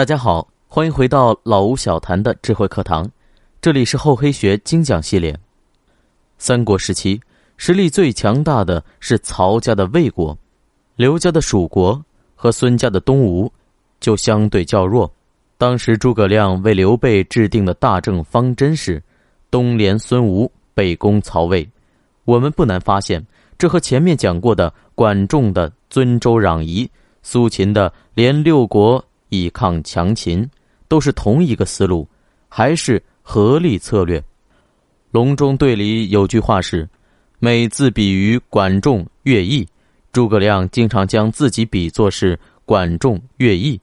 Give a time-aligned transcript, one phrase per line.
[0.00, 3.06] 大家好，欢迎回到老吴小谈的智慧课堂，
[3.60, 5.38] 这里是厚黑学精讲系列。
[6.38, 7.20] 三国时期，
[7.58, 10.34] 实力最强大的是曹家的魏国，
[10.96, 12.02] 刘家的蜀国
[12.34, 13.52] 和孙家的东吴
[14.00, 15.12] 就相对较弱。
[15.58, 19.02] 当时诸葛亮为刘备制定的大政方针是
[19.50, 21.68] 东连孙吴，北攻曹魏。
[22.24, 23.22] 我们不难发现，
[23.58, 26.90] 这和前面讲过的管仲的尊周攘夷、
[27.22, 29.04] 苏秦的连六国。
[29.30, 30.48] 以抗强秦，
[30.86, 32.06] 都是同一个思路，
[32.48, 34.22] 还是合力策略。
[35.10, 36.88] 隆中对里有句话是
[37.40, 39.66] ：“每自比于管仲、乐毅。”
[40.12, 43.80] 诸葛亮经常将自己比作是管仲、乐毅。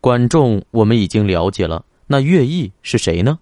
[0.00, 3.38] 管仲我们已经了解了，那乐毅是谁呢？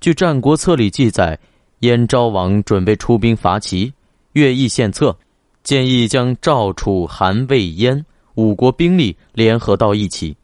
[0.00, 1.38] 据《战国策》里记载，
[1.80, 3.92] 燕昭王准备出兵伐齐，
[4.32, 5.16] 乐毅献策，
[5.62, 10.36] 建议将赵、楚、韩、魏、燕五国兵力联合到一起。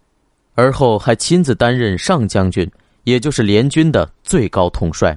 [0.54, 2.70] 而后还亲自担任上将军，
[3.04, 5.16] 也就是联军的最高统帅。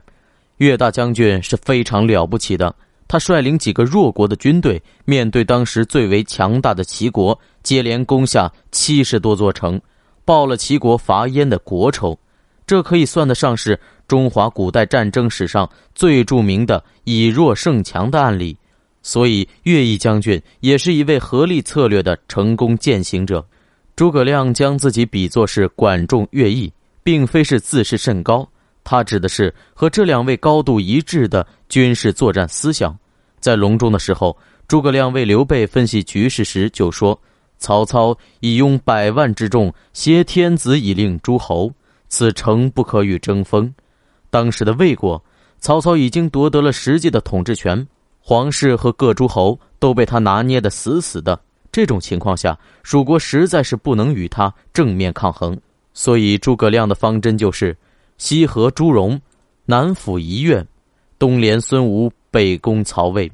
[0.58, 2.73] 岳大将军是非常了不起的，
[3.08, 9.80] 他率领几个弱国的军队，面对当时最为强大的齐国，接连攻下七十多座城，
[10.25, 12.17] 报了齐国伐燕的国仇。
[12.66, 18.58] 这可以算得上是中华古代战争史上最著名的以弱胜强的案例。
[19.03, 23.45] 所以，乐毅将军也是一位合力策略的成功践行者。
[23.98, 28.48] 诸葛亮将自己比作是管仲、乐毅，并非是自视甚高，
[28.84, 32.95] 他指的是和这两位高度一致的军事作战思想。
[33.40, 34.38] 在隆中的时候，
[34.68, 37.20] 诸葛亮为刘备分析局势时就说
[37.58, 41.73] ：“曹操以拥百万之众，挟天子以令诸侯，
[42.08, 43.73] 此诚不可与争锋。”
[44.30, 45.20] 当时的魏国，
[45.58, 47.88] 曹操已经夺得了实际的统治权，
[48.20, 51.42] 皇室和各诸侯都被他拿捏得死死的。
[51.78, 55.56] 这种情况下，蜀国实在是不能与他正面抗衡，
[55.94, 57.78] 所以诸葛亮的方针就是
[58.17, 59.22] 西和朱荣，
[59.64, 60.66] 南抚夷越，
[61.19, 63.31] 东连孙吴，北攻曹魏，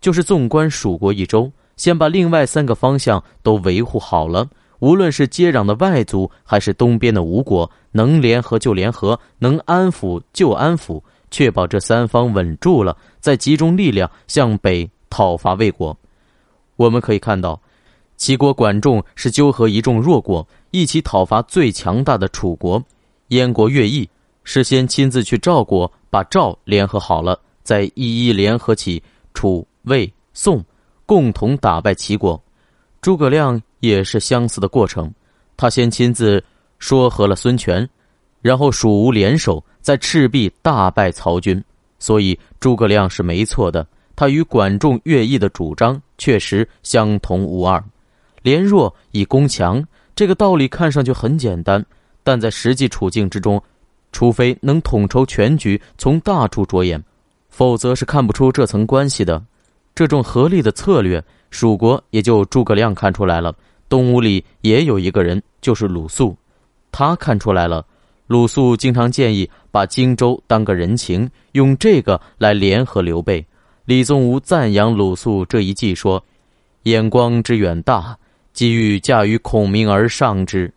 [0.00, 4.48] 就是纵观蜀国一周，先把另外三个方向都维护好了。
[4.78, 15.98] 无论是接壤的外族，还是东边的吴国，能联合就联合，能安抚就安抚，确保这三方稳住了，再集中力量向北讨伐魏国。
[16.76, 17.60] 我们可以看到。
[18.20, 22.78] 齐国管仲是纠合一众弱国，一起讨伐最强大的楚国；
[23.28, 24.06] 燕国乐毅
[24.44, 30.62] 是先亲自去赵国，把赵联合好了，再一一联合起楚、魏、宋，
[31.06, 32.38] 共同打败齐国。
[33.00, 35.10] 诸葛亮也是相似的过程，
[35.56, 36.44] 他先亲自
[36.78, 37.88] 说和了孙权，
[38.42, 41.64] 然后蜀吴联手，在赤壁大败曹军。
[41.98, 47.82] 所以诸葛亮是没错的，他与管仲、乐毅的主张确实相同无二。
[48.42, 49.82] 连弱以攻强，
[50.14, 51.84] 这个道理看上去很简单，
[52.22, 53.62] 但在实际处境之中，
[54.12, 57.02] 除非能统筹全局，从大处着眼，
[57.48, 59.42] 否则是看不出这层关系的。
[59.94, 63.54] 这种合力的策略，蜀国也就诸葛亮看出来了。
[63.88, 66.36] 东吴里也有一个人，就是鲁肃，
[66.92, 67.84] 他看出来了。
[68.28, 73.44] 鲁肃经常建议把荆州当个人情，用这个来联合刘备。
[73.84, 76.22] 李宗吾赞扬鲁肃这一计，说
[76.84, 78.16] ：“眼光之远大。”
[78.52, 80.72] 机遇驾驭孔明而上之，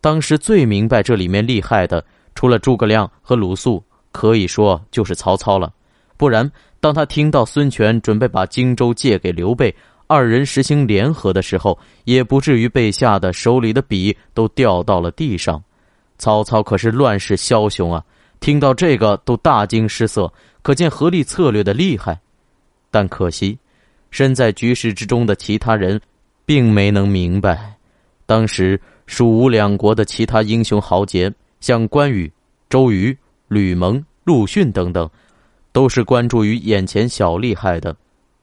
[0.00, 2.04] 当时最明白这里面厉害的，
[2.34, 3.82] 除了诸葛亮和鲁肃，
[4.12, 5.72] 可以说就是曹操了。
[6.16, 9.74] 不然，当他听到孙权准备把荆州借给刘备，
[10.06, 15.62] 二人实行联合的时候，也不至于被吓得手里的笔都掉到了地上。
[16.18, 18.04] 曹操可是乱世枭雄啊，
[18.38, 20.32] 听到这个都大惊失色，
[20.62, 22.20] 可见合力策略的厉害。
[22.90, 23.58] 但可惜，
[24.10, 26.00] 身在局势之中的其他人。
[26.46, 27.76] 并没能明白，
[28.26, 32.30] 当时蜀吴两国的其他英雄豪杰，像关羽、
[32.68, 33.16] 周瑜、
[33.48, 35.08] 吕蒙、陆逊等等，
[35.72, 37.96] 都是关注于眼前小利害的，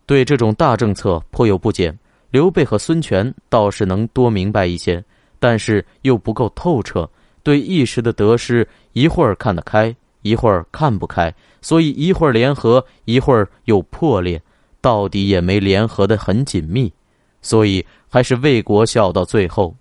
[0.05, 1.95] 对这种大政策颇有不解。
[2.31, 5.03] 刘备和孙权倒是能多明白一些，
[5.37, 7.09] 但是又不够透彻，
[7.43, 14.41] 对一时的得失，一会儿看得开，一会儿看不开，所以一会儿联合，一会儿又破裂，
[14.79, 16.93] 到底也没联合的很紧密。
[17.41, 19.75] 所以还是为国笑到最后。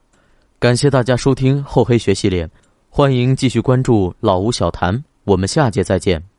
[0.58, 2.48] 感谢大家收听厚黑学系列，
[2.88, 6.29] 欢迎继续关注老吴小谈，我们下节再见。